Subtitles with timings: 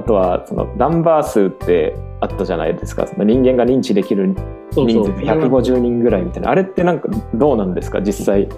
[0.00, 3.06] あとはそのナンバー数ってあったじゃないですか。
[3.06, 4.34] その人間が認知できる
[4.72, 6.50] 人数150人ぐらいみたいな。
[6.50, 8.00] あれってなんかどうなんですか？
[8.00, 8.48] 実際。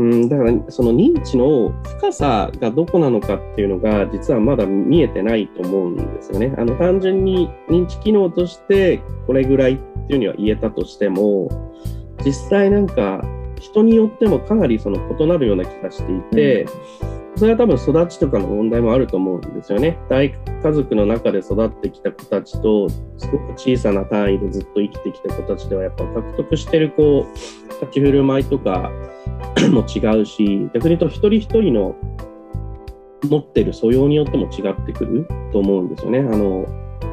[0.00, 6.54] うん、だからその認知の深さがどこなのかっていうのが実はまだ見えてないと思うんですよね。
[6.56, 11.48] あの単純に認知機能としてこれぐらいっていうには言えたとしても
[12.24, 13.24] 実際なんか
[13.60, 16.68] 人によってもかなりその異なるような気がしていて、うん、
[17.38, 19.96] それは多分育ちとかの問題もあると思うんですよね。
[20.08, 22.98] 大家族の中で育ってきた子たちとす
[23.30, 28.90] ごく小さな単位でずっと生きてきた子たちではやっぱ獲得してるこう立ち振る舞いとか
[29.70, 31.94] も違うし逆に言うと一人一人の
[33.22, 36.18] 持ってる素養によっても違ってくると思うんですよね。
[36.18, 36.66] あの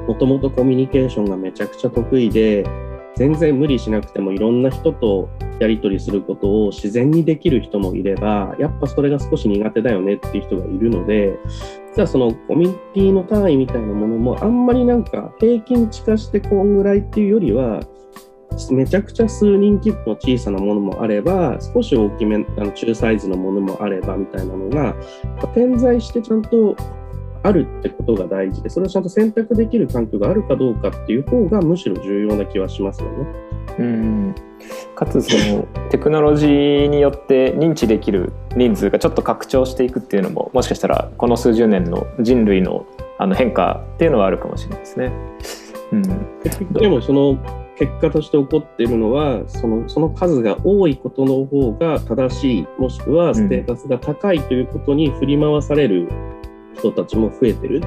[0.08, 2.64] もともとコミュニケーションがめちゃくちゃ得意で
[3.16, 11.38] 全然無理しなくてもいろんな人とやり取りすることを自然にできる人もいればやっぱそれが少し苦手だよねっていう人がいるので
[11.96, 17.82] 実はそのコミュニティの単位みたいなものもあんまりなんか平均値化してこんぐらいっていうよりは
[18.72, 24.96] めちゃくちゃ数人規模の小さなものもあれば少し大きめあの中サイズのものもあればみたいなのが
[25.54, 26.76] 点在してちゃんと
[27.46, 33.26] あるってことが大事でそれをちゃんと選択できる環境があるかどうかっていう方がむしろ重要な気はしますよね。
[33.78, 34.36] うん
[34.96, 42.86] かつそのテクノロジーによって認知できる人数がちょっと拡張していくっていうのももしかしたらこの数十年の人類の
[43.18, 45.12] あの変化っていうのはあるかもしれないですね。
[45.92, 46.04] うん、
[46.74, 47.38] でもその
[47.78, 56.08] 結果として起こっているのはそのその数が多いことの方が正しいもしくはステータスが高いということに振り回される
[56.78, 57.80] 人たちも増えてる、う。
[57.80, 57.84] ん、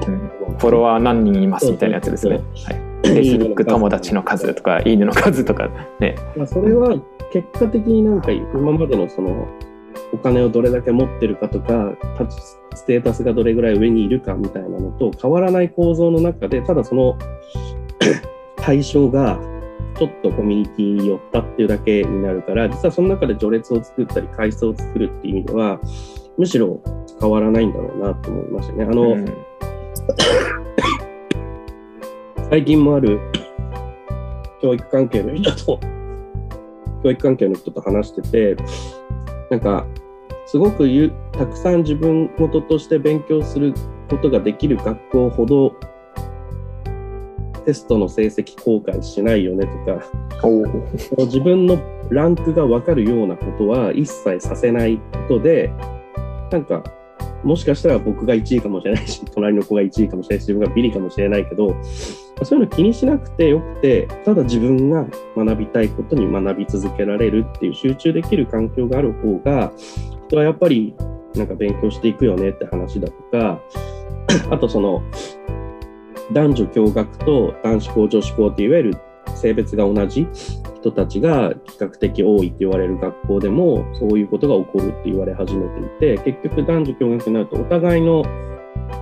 [0.57, 2.35] フォロワー何人いますみたいなやつですね。
[2.37, 6.15] はい、Facebook 友達の数とかいいねの数とかね。
[6.35, 6.95] まあそれは
[7.31, 9.47] 結果的になんか今までのその
[10.13, 11.95] お金をどれだけ持ってるかとか
[12.75, 17.17] ステータスがどれぐらい上にいるかみたいなのと変わらない構造の中でただその
[18.57, 19.39] 対象が
[19.97, 25.79] ちょっとコミュニティに寄ったっていうだけになるから実はその中で序列を作ったり階層を作るっていう意味では
[26.39, 26.81] むしろ
[27.19, 28.85] 変わらないんだろうなと思いましたね。
[28.85, 29.25] あの、うん、
[32.49, 33.19] 最近もある
[34.61, 35.79] 教育関係の人と、
[37.03, 38.55] 教育関係の人と話してて、
[39.51, 39.85] なんか、
[40.45, 43.73] すごくたくさん自分事として勉強する
[44.09, 45.75] ことができる学校ほど
[47.65, 50.03] テストの成績公開しないよねとか
[51.25, 51.77] 自分の
[52.09, 55.71] ランクが分かるようなことは一切させないことで
[56.51, 56.83] なんか
[57.43, 61.75] もしかしたら僕が1位かもしれないし、 隣の子が1位かもしれないし、自分がビリかもしれないけど、
[62.43, 65.05] そういうの気にしなくてよくて、ただ自分が
[65.35, 69.71] 学びたいことに学び続けられるっていう集中できる環境がある方が、
[70.27, 70.93] 人はやっぱり
[71.35, 73.61] なんか勉強していくよねって話だとか、
[74.51, 75.01] あとその、
[76.31, 78.93] 男女共学と男子校女子校っていわゆる
[79.35, 80.27] 性別が同じ
[80.79, 85.67] 人たちが比較的多いって言われる学校でもそういうことが起こるって言われ始め
[85.99, 88.23] ていて結局男女共学になるとお互いの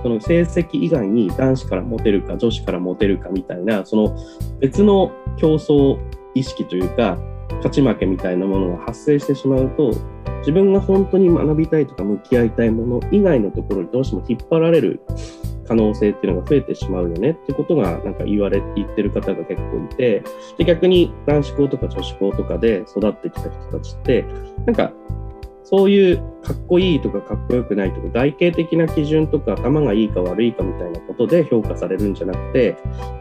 [0.02, 4.16] その成績以外に男子からモテるか女子からモテるかみたいなその
[4.60, 5.98] 別の競争
[6.34, 7.18] 意識というか
[7.56, 9.92] 勝ち負けみたいなものが発生してしまうと
[10.40, 15.00] 自分が本当に学びたいとか向き合いたいもの以外のところにどうしても引っ張られる
[15.68, 20.22] 可能性っていうのが増えてしまうよねってことがなんか言われ言ってる方が結構いて
[20.56, 24.24] で逆に男子校とか女子校とかで育ってきた人たちって
[24.64, 24.92] なんか
[25.64, 32.76] そういうかっこいいとかかっこよくないとか外形的な基準とか頭がいいか悪いかみたいなことで評価されるんじゃなくて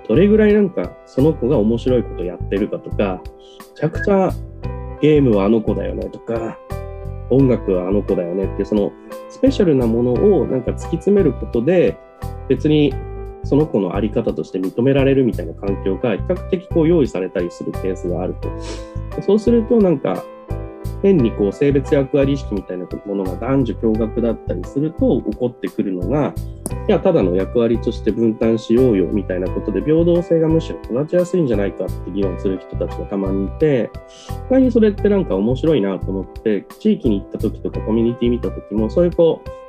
[0.08, 3.32] どれぐらいなんかその子が面白いことやってるかとかめ
[3.76, 4.32] ちゃくちゃ
[5.02, 6.58] ゲームはあの子だよねとか
[7.30, 8.94] 音楽はあの子だよねってその
[9.30, 11.98] スペシャルなものをなんか突き詰めることで
[12.50, 12.94] 別に
[13.44, 19.22] その子の在り方として認められるみたいな環境が比較的こう用意されたりするケースがあると。
[19.22, 20.24] そうするとなんか
[21.02, 26.34] 変にこう性別役割意識みたいなものが男女共学だったりすると起こってくるのが
[26.88, 33.90] いやただの役割として分担しようよみたいなことで平等性がむしろ育ちやすいんじゃないかって議論する人たちがたまにいて
[34.52, 39.67] 意にそれってなんか面白いなと思って地域に行った時とかコミュニティ見た時もそういうこう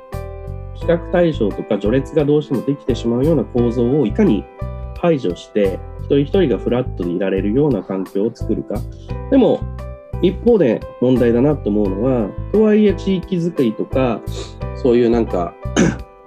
[0.79, 4.45] 比較対象とか序列がどうしてもできてしまうような構造をいかに
[5.01, 8.75] 排除して一人一人がフラットでいられるような環境を作るか。
[9.31, 9.61] でも
[10.21, 14.21] 一方で問題だなと思うのはとはいえ地域づくりとか
[14.81, 15.53] そういうなんか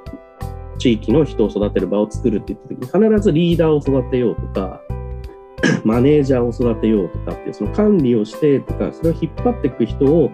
[0.79, 4.81] 地域の人を育てる場を作るって言った時に必ずリーダーを育てようとか
[5.85, 10.31] マネージャーを育てようとかっていうその管理をしてとかそれを引っ張っていく人を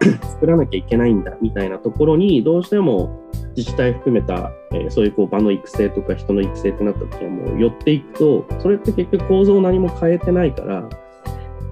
[0.22, 10.88] 作らなきゃいけないんだみたいなところにどうしても自治体含めた、えー、そういうこう場の育成とか人の育成ってなった時はもう寄っていくとそれって結局構造を何も変えてないから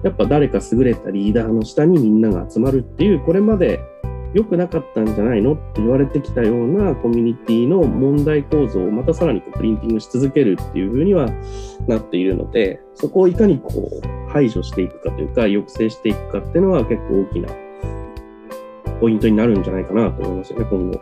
[0.03, 3.79] やっぱ誰か優れたリーダーの下にみんなが集まるっていうこれまで
[4.33, 11.29] 良くなかったんじゃないのって言われてきたようなコミュニティの問題構造をまたさらにこうプリンティングし続けるっていうふうには
[11.87, 17.68] なっているのでそこをいかにこう排除していくかというか抑制していくかっていうのは結構大きな
[18.99, 21.01] ポイントになるんじゃないかなと思いますよね今後。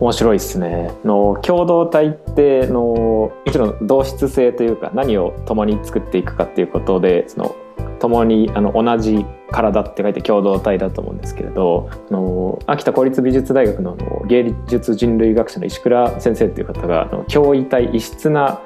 [0.00, 7.56] 面白いですねの共同体ってのもちろん同質性というか何を共に作っていくかっていうことでその
[7.98, 13.96] 共にあの同じ体って書いて共同体だと思うんですけれどあの秋田公立美術大学の
[14.26, 18.60] 芸術人類学者の石倉先生っていう方があの共異体異質な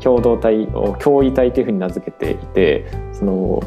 [0.00, 3.62] 共同体を共異体というふうに名付けていてその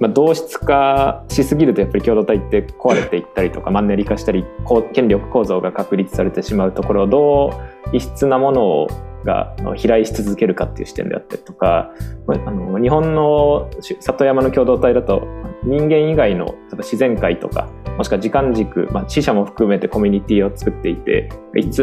[0.00, 4.44] まあ、同質化しすぎるとやっぱり共同体って壊れていったりとかマンネリ化したり
[4.92, 7.62] 権力構造が確立されてしまうところをど
[7.92, 8.88] う異質なものを
[9.24, 11.90] が飛来し続けるかっていう視点であったりとか
[12.28, 13.68] あの日本の
[14.00, 15.26] 里山の共同体だと
[15.64, 17.68] 人間以外の自然界とか
[17.98, 21.28] もしくは時間軸、まあ、死者も含めてコミュニティを作っていて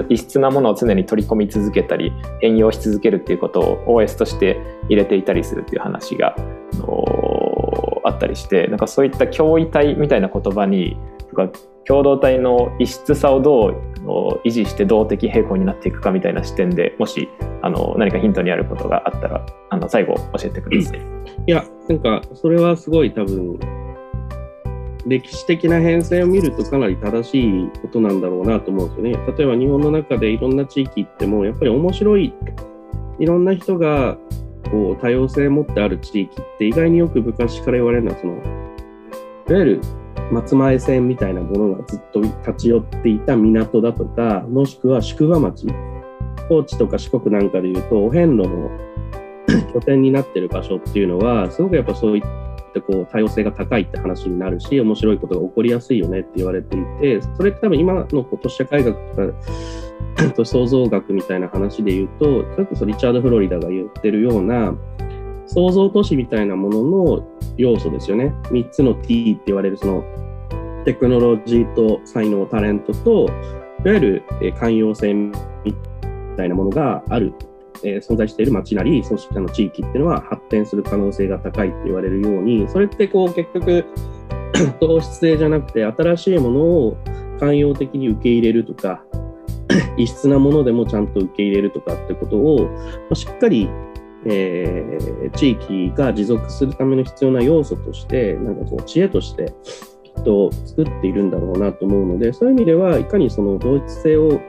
[0.09, 4.57] 異質なものを常に取り込み続けたり変容し続けるっていうことを OS として
[4.88, 6.36] 入れていたりするっていう話が
[8.03, 10.97] あったりしてなんかそういった脅威体みたいな言葉に
[11.29, 11.50] とか
[11.85, 13.73] 共同体の異質さをどう
[14.45, 17.29] 維持して動的平衡になっていくかみたいな視点でもし
[17.61, 21.01] あの何かヒントにあることがあったらあの最後教えてください。
[21.47, 23.59] いやなんかそれはすごい多分
[25.06, 29.33] 歴史的な変遷を見るとかなり正しいことなんだろうなと思うんですよね。
[29.38, 32.33] 例えば日本の中でいろんな地域ってもやっぱり面白い
[33.19, 34.17] いろんな人が
[34.73, 39.81] こう多様性持ってある地域って意外によく昔から言われるのはそのいわゆる
[40.31, 45.67] 松前線みたいなものがずっと立ち寄っていた港だとかもしくは宿場町
[46.49, 48.71] 高知とか四国なんかでいうとお遍路の
[49.73, 52.23] 拠点になってる場所っていうのはすごくやっぱそういっ
[52.73, 59.33] たこう多様性が高いって話になるし面白いことが起こりやすいよねって言われていてそれって多分今のこう都市社会学とか
[60.45, 64.73] 創造学みたいな話で言うとそれこそリチャード・フロリダが言ってるような
[65.47, 67.27] 創造都市みたいなものの
[67.57, 68.33] 要素ですよね。
[68.45, 70.03] 3つの T って言われるその
[70.85, 73.27] テクノロジーと才能、タレントと、
[73.85, 74.23] いわゆる
[74.59, 75.33] 寛容性み
[76.38, 77.33] たいなものがある、
[77.83, 83.85] えー、存在している街なり、組織の地域っていうのは発展する可能性が高いって言われるように、それってこう結局、
[84.79, 86.97] 糖質性じゃなくて新しいものを
[87.39, 89.03] 寛容的に受け入れるとか、
[89.97, 92.69] 異質なものでもちゃんと受け入れるとかってことを、
[93.09, 93.69] ましっかり
[94.25, 99.53] えー、地域が持続するための必要な要素として、なんかこう知恵として
[100.03, 104.39] きっと作っているんだろうなと思うので、そういう意味ではいかにその同一性を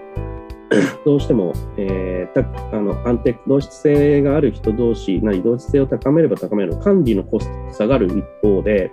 [1.05, 8.91] どうしても、えー、あの安定同質性がある人同士なり同質性を高めれば高める管理のコストが下がる一方で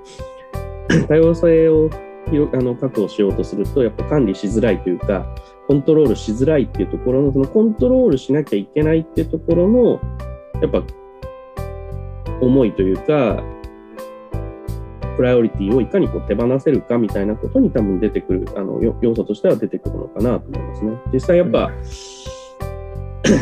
[1.08, 1.90] 多様性を
[2.54, 5.26] あの確保しようとするとやっぱ管理しづらいというか
[5.72, 10.02] コントロールしづらいっていうところのそのコントロールしなきゃいけないっていうところの
[10.62, 10.84] やっぱ
[12.42, 13.42] 思いというか、
[15.16, 20.92] プライオリティをいかにこう手放せるかみたいなことに多分出てくるあの要素としては出てくるのかなと思いますね。
[21.14, 21.72] 実際やっぱ、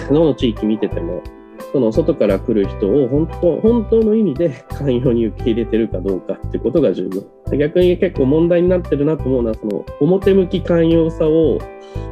[0.09, 1.23] うん、 どの地域見てても
[1.71, 7.57] その外から来る人を本当本当の意味で寛容に受け入れてるかどうかっていうことが重要。
[7.57, 11.59] 逆に結構問題になってるなと思うのはその表向き寛容さを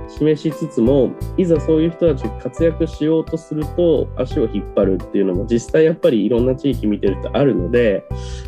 [0.07, 8.03] 示しつつもいざそういう人たちが活躍しようとすると足を引っ張るっていうのも実際やっぱりいろんな地域見てるとあるので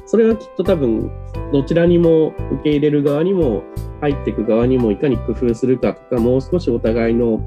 [0.06, 1.12] それはきっと多分
[1.52, 3.64] どちらにも受け入れる側にも
[4.02, 7.42] 入っていく側にもいかに工夫するかとかもう少しお互いの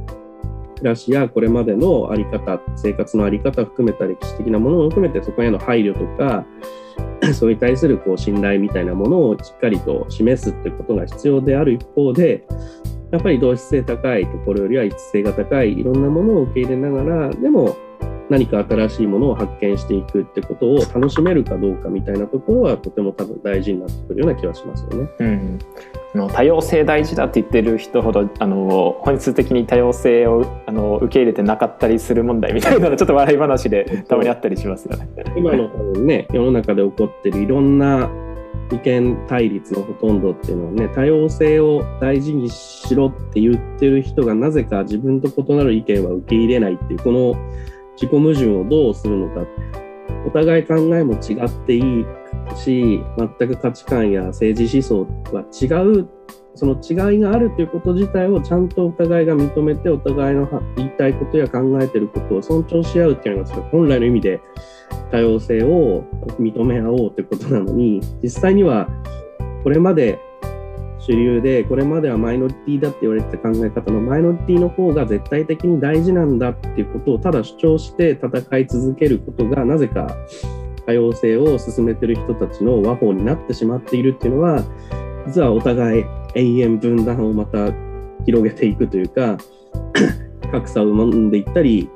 [0.82, 6.44] 暮らしやこれまでの在り方生活の在り方を含めた歴史的なものを含めてそこへの配慮とか
[7.34, 12.44] それに対するこう信頼みたいなものをしっかりと示すってことが必要である一方で
[13.12, 17.76] やっぱり同質性高いところよりは一致性が高いいろんなものを受け入れながらでも
[18.28, 25.08] 何か新しいものを発見していくってことを楽しめるかどうかみたいなところはとても多分大事になってくるような気はしますよね。
[25.20, 25.58] うん
[26.14, 35.08] の多様性大事だって言ってる人ほどあの本質的に多様性をあの受け入れてなかったりする問題みたいなのちょっと笑い話で たまにあったりしますよね。
[35.36, 38.10] 今の多分ね世の中で起こってるいろんな
[38.70, 47.34] 意見対立のほとんどっていうのはね多様性を大事にしろって言ってる人がなぜか自分と異なる意見は受け入れないっていうこの
[47.94, 49.46] 自己矛盾をどうするのか
[50.26, 52.04] お互い考えも違っていい
[52.56, 55.66] し全く価値観や政治思想は違
[56.00, 56.08] う
[56.54, 60.46] その違いがあるということ自体をちゃんとお互いが認めてお互いの
[60.76, 64.40] 言いたいことや考えてることを尊重し合うっていうのが本来の意味で
[65.10, 66.04] 多様性を
[66.38, 68.88] 認め合おうってことなのに実際には
[69.62, 70.18] これまで
[70.98, 80.14] 主流でこれまではマイノリティだって言われてた考え方のマイノリティの方が絶対的に大事なんだっていうことをただ主張して戦い続けることがなぜか
[80.92, 84.62] 多様性を進めてる人たちの和法になってしまっているっていうのは
[85.26, 87.72] 実はお互い永遠分断をまた
[88.26, 89.38] 広げていくというか
[90.52, 91.88] 格差を生んでいったり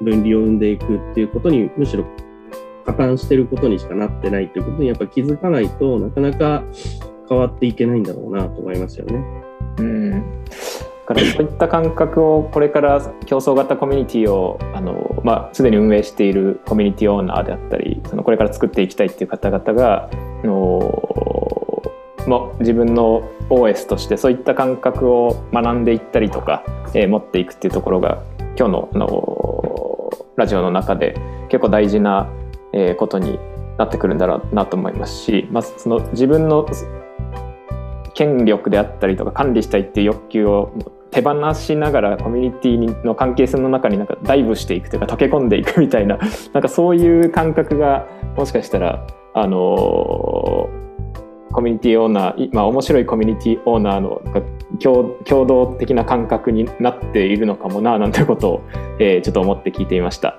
[0.00, 2.04] 分離を生んでいくっていうことにむしろ
[2.86, 6.62] 加担してることにしかなってないということにやっぱ気づかないとなかなか
[7.28, 9.24] 変わっていけないんだろうなと思いますよね。
[9.78, 10.44] うん
[11.06, 17.93] だからそういった感覚をこれから競争型コミュニティをあのまあすでに運営しているコミュニティオーナーであったり
[18.24, 20.10] これから作っていきたいっていう方々が
[20.42, 21.14] の
[22.26, 26.64] も自分の OS としてそういった感覚を学んでいったりとか、
[26.94, 28.22] えー、持っていくっていうところが
[28.58, 31.14] 今日ののラジオの中で
[31.48, 32.28] 結構大事な、
[32.72, 33.38] えー、ことに
[33.78, 36.66] なってくるんだろうなと思いますし、まあ、その自分の
[38.14, 40.72] 権力であったりとか管理したいっていう欲求を
[41.14, 46.18] 手放しながらコミュニティの関係性の中になんかダイブしていくというか溶け込んでいくみたいな
[46.52, 48.06] なんかそういう感覚が
[48.36, 50.68] もしかしたらあの
[51.52, 54.20] コミュニティオーナー、まあ、面白いコミュニティオーナーの
[54.80, 58.60] 共共同的な感覚になっているのかもななんてことを、
[58.98, 60.36] えー、ちょっと思って聞いていました。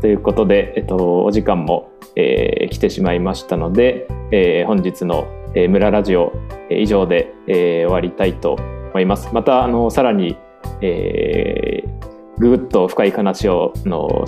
[0.00, 6.32] ということで、えっと、お時間も、えー、来てしまいましたので、えー、本日の、村ラジオ、
[6.68, 8.73] 以上で、えー、終わりたいと思います。
[8.94, 9.28] 思います。
[9.32, 10.38] またあのさらに、
[10.80, 14.24] えー、ぐぐっと深い話をの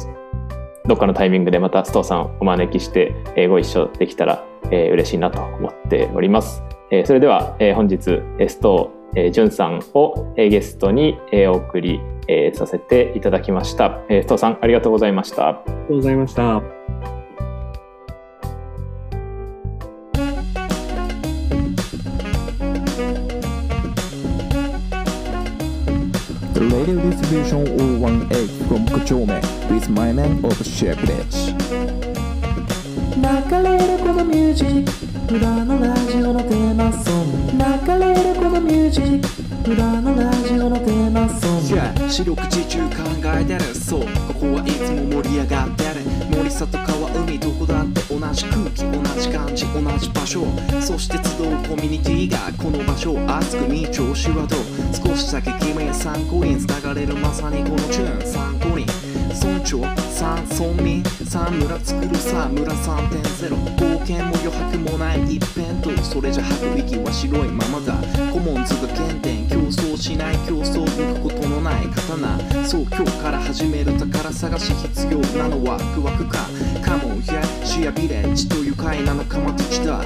[0.87, 6.63] どっかのタイミングでまた須藤さんお招きして、えー、ご一緒できたら、えー、嬉しいなと思っております。
[6.91, 14.03] えー、それでは、えー、本日須藤えー、さんを、えー、ゲストに、えー、お送り、えー、させていただきました。
[14.11, 15.49] えー、須藤さんありがとうございました。
[15.49, 16.76] ありがとうございました。
[27.37, 31.53] Distribution 018 from Kochome with my name of Shepherdage
[33.17, 34.87] 流れるこのミュージッ
[35.29, 35.35] ク。
[35.37, 37.53] 裏のラジオのテーマソング。
[37.53, 39.71] 流れるこのミュージック。
[39.71, 42.95] 裏のラジオのテーマソング、yeah, 四六時中考
[43.39, 43.61] えてる。
[43.75, 44.01] そう。
[44.01, 45.86] ここはいつも盛り上がってる
[46.37, 50.45] 森里川海どこだって同じ空気同じ感じ同じ場所。
[50.83, 54.61] そして集うコミュニティがこの場所熱く見調子はどう
[54.95, 58.46] 少しだけ君へ参考に繋がれるまさにこのチューン。
[60.59, 67.93] 村民三村作るさ村3.0冒険も余白もない一辺とそれじゃ吐く息は白いままだ。
[68.33, 69.47] コモンズが原点。
[69.51, 72.39] 競争しない競争抜くことのない刀。
[72.67, 76.39] そう今日から始める宝探し必要なのはワクワクか。
[76.83, 80.03] カモンやシアビレッジと愉快な仲間たちだ